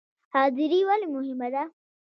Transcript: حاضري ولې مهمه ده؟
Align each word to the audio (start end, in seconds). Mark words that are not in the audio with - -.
حاضري 0.33 0.79
ولې 0.89 1.07
مهمه 1.13 1.47
ده؟ 1.53 1.63